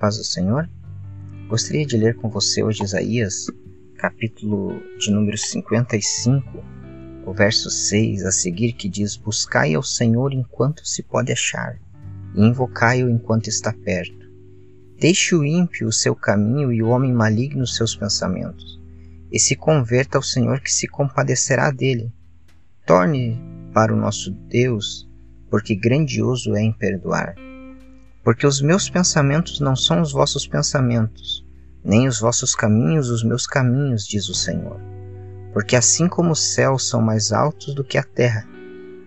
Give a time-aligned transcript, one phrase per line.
[0.00, 0.68] paz do Senhor.
[1.48, 3.46] Gostaria de ler com você hoje Isaías,
[3.96, 6.64] capítulo de número 55,
[7.26, 11.78] o verso 6 a seguir, que diz: Buscai ao Senhor enquanto se pode achar,
[12.34, 14.30] e invocai-o enquanto está perto.
[14.98, 18.80] Deixe o ímpio o seu caminho e o homem maligno os seus pensamentos,
[19.32, 22.12] e se converta ao Senhor que se compadecerá dele.
[22.86, 23.38] Torne
[23.74, 25.08] para o nosso Deus,
[25.50, 27.34] porque grandioso é em perdoar
[28.22, 31.44] porque os meus pensamentos não são os vossos pensamentos,
[31.82, 34.78] nem os vossos caminhos os meus caminhos, diz o Senhor.
[35.52, 38.46] Porque assim como os céus são mais altos do que a terra,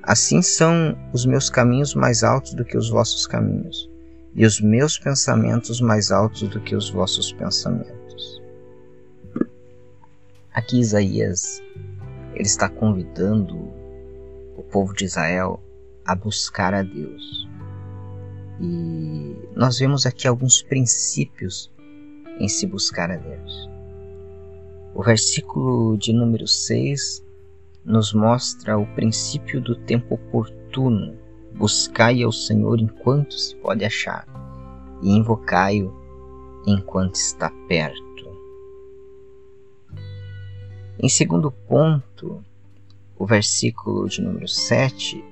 [0.01, 3.89] assim são os meus caminhos mais altos do que os vossos caminhos,
[4.35, 8.41] e os meus pensamentos mais altos do que os vossos pensamentos.
[10.53, 11.61] Aqui Isaías
[12.33, 13.55] ele está convidando
[14.57, 15.61] o povo de Israel
[16.05, 17.42] a buscar a Deus
[18.59, 21.71] e nós vemos aqui alguns princípios
[22.39, 23.69] em se buscar a Deus.
[24.93, 27.23] O versículo de número 6
[27.83, 31.17] nos mostra o princípio do tempo oportuno.
[31.55, 34.27] Buscai ao Senhor enquanto se pode achar,
[35.01, 35.93] e invocai-o
[36.65, 38.03] enquanto está perto.
[40.99, 42.43] Em segundo ponto,
[43.17, 45.23] o versículo de número 7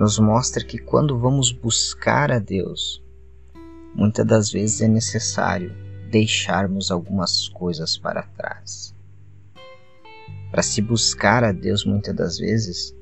[0.00, 3.04] nos mostra que quando vamos buscar a Deus,
[3.94, 5.74] muitas das vezes é necessário
[6.10, 8.94] deixarmos algumas coisas para trás.
[10.50, 12.96] Para se buscar a Deus, muitas das vezes,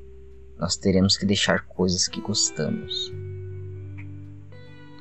[0.59, 3.13] nós teremos que deixar coisas que gostamos.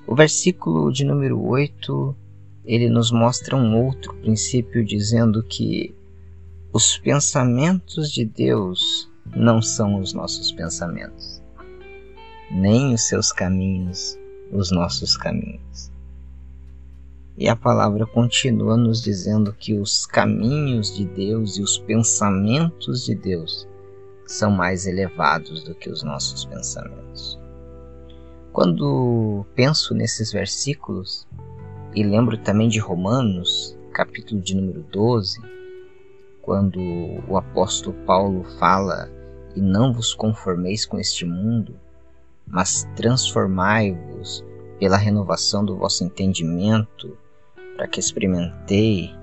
[0.07, 2.15] O versículo de número 8,
[2.65, 5.93] ele nos mostra um outro princípio dizendo que
[6.73, 11.43] os pensamentos de Deus não são os nossos pensamentos
[12.51, 14.19] nem os seus caminhos
[14.53, 15.91] os nossos caminhos.
[17.37, 23.15] E a palavra continua nos dizendo que os caminhos de Deus e os pensamentos de
[23.15, 23.69] Deus
[24.27, 27.39] são mais elevados do que os nossos pensamentos.
[28.53, 31.27] Quando penso nesses versículos
[31.95, 35.41] e lembro também de Romanos, capítulo de número 12,
[36.43, 36.81] quando
[37.29, 39.09] o apóstolo Paulo fala:
[39.55, 41.79] E não vos conformeis com este mundo,
[42.51, 44.45] mas transformai-vos
[44.79, 47.17] pela renovação do vosso entendimento,
[47.77, 49.15] para que experimentei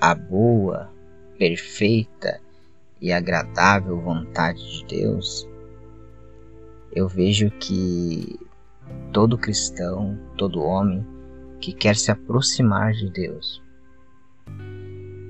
[0.00, 0.92] a boa,
[1.38, 2.40] perfeita
[3.00, 5.48] e agradável vontade de Deus,
[6.92, 8.38] eu vejo que
[9.12, 11.06] todo cristão, todo homem
[11.60, 13.62] que quer se aproximar de Deus,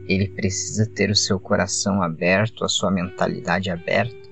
[0.07, 4.28] ele precisa ter o seu coração aberto, a sua mentalidade aberta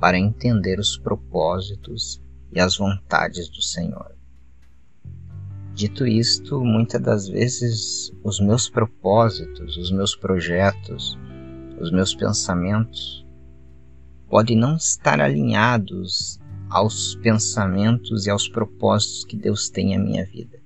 [0.00, 2.20] para entender os propósitos
[2.52, 4.14] e as vontades do Senhor.
[5.74, 11.18] Dito isto, muitas das vezes os meus propósitos, os meus projetos,
[11.78, 13.26] os meus pensamentos
[14.28, 16.40] podem não estar alinhados
[16.70, 20.58] aos pensamentos e aos propósitos que Deus tem à minha vida.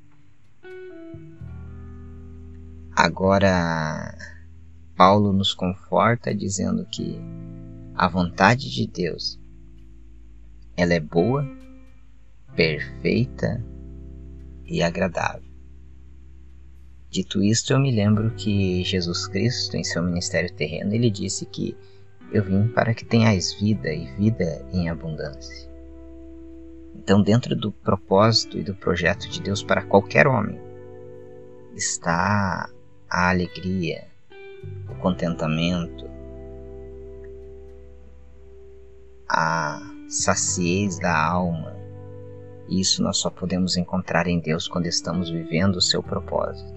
[2.95, 4.17] Agora,
[4.97, 7.19] Paulo nos conforta dizendo que
[8.01, 9.39] a vontade de Deus,
[10.75, 11.47] ela é boa,
[12.57, 13.63] perfeita
[14.65, 15.51] e agradável.
[17.11, 21.77] Dito isto, eu me lembro que Jesus Cristo, em seu ministério terreno, ele disse que
[22.33, 25.69] eu vim para que tenhais vida e vida em abundância.
[26.95, 30.59] Então, dentro do propósito e do projeto de Deus para qualquer homem,
[31.77, 32.67] está
[33.11, 34.07] a alegria,
[34.89, 36.10] o contentamento,
[39.33, 41.77] a saciez da alma.
[42.69, 46.73] Isso nós só podemos encontrar em Deus quando estamos vivendo o seu propósito,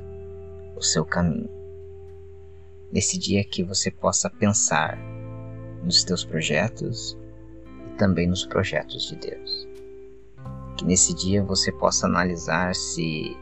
[0.76, 1.50] o seu caminho.
[2.92, 5.00] Nesse dia que você possa pensar
[5.84, 7.18] nos teus projetos
[7.88, 9.68] e também nos projetos de Deus.
[10.78, 13.36] Que nesse dia você possa analisar se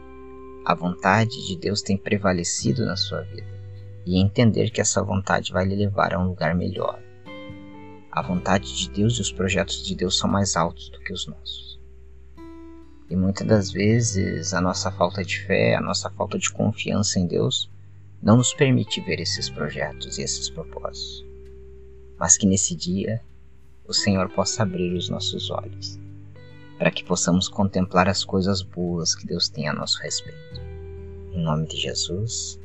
[0.64, 3.60] a vontade de Deus tem prevalecido na sua vida
[4.06, 7.11] e entender que essa vontade vai lhe levar a um lugar melhor
[8.12, 11.26] a vontade de Deus e os projetos de Deus são mais altos do que os
[11.26, 11.80] nossos.
[13.08, 17.26] E muitas das vezes a nossa falta de fé, a nossa falta de confiança em
[17.26, 17.70] Deus
[18.22, 21.24] não nos permite ver esses projetos e esses propósitos.
[22.18, 23.22] Mas que nesse dia
[23.86, 25.98] o Senhor possa abrir os nossos olhos,
[26.78, 30.60] para que possamos contemplar as coisas boas que Deus tem a nosso respeito.
[31.32, 32.60] Em nome de Jesus,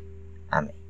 [0.51, 0.86] amém.